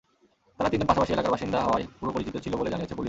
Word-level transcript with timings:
তারা 0.59 0.69
তিনজন 0.71 0.87
পাশাপাশি 0.87 1.11
এলাকার 1.13 1.31
বাসিন্দা 1.31 1.59
হওয়ায় 1.61 1.85
পূর্বপরিচিত 1.99 2.35
ছিল 2.37 2.53
বলে 2.55 2.69
জানিয়েছে 2.69 2.93
পুলিশ। 2.93 2.99